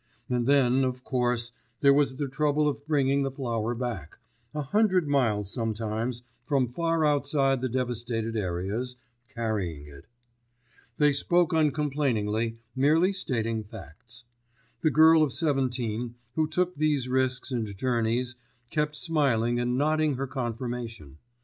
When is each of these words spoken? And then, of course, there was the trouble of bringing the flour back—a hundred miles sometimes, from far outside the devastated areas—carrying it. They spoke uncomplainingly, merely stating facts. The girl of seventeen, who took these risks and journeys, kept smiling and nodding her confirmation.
And 0.27 0.47
then, 0.47 0.83
of 0.83 1.03
course, 1.03 1.51
there 1.81 1.93
was 1.93 2.15
the 2.15 2.27
trouble 2.27 2.67
of 2.67 2.87
bringing 2.87 3.21
the 3.21 3.29
flour 3.29 3.75
back—a 3.75 4.61
hundred 4.63 5.07
miles 5.07 5.53
sometimes, 5.53 6.23
from 6.43 6.73
far 6.73 7.05
outside 7.05 7.61
the 7.61 7.69
devastated 7.69 8.35
areas—carrying 8.35 9.85
it. 9.85 10.07
They 10.97 11.13
spoke 11.13 11.53
uncomplainingly, 11.53 12.57
merely 12.75 13.13
stating 13.13 13.63
facts. 13.63 14.25
The 14.81 14.89
girl 14.89 15.21
of 15.21 15.33
seventeen, 15.33 16.15
who 16.33 16.47
took 16.47 16.75
these 16.77 17.07
risks 17.07 17.51
and 17.51 17.67
journeys, 17.77 18.33
kept 18.71 18.95
smiling 18.95 19.59
and 19.59 19.77
nodding 19.77 20.15
her 20.15 20.25
confirmation. 20.25 21.19